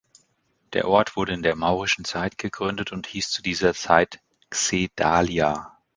[0.73, 5.77] Der Ort wurde in der maurischen Zeit gegründet und hieß zu dieser Zeit Xedalia.